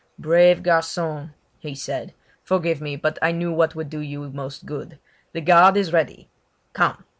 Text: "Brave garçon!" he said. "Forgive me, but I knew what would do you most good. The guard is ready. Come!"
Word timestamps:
"Brave 0.17 0.63
garçon!" 0.63 1.29
he 1.59 1.75
said. 1.75 2.15
"Forgive 2.43 2.81
me, 2.81 2.95
but 2.95 3.19
I 3.21 3.31
knew 3.31 3.51
what 3.53 3.75
would 3.75 3.87
do 3.91 3.99
you 3.99 4.31
most 4.31 4.65
good. 4.65 4.97
The 5.33 5.41
guard 5.41 5.77
is 5.77 5.93
ready. 5.93 6.27
Come!" 6.73 7.03